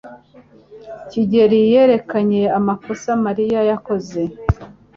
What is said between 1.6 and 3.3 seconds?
yerekanye amakosa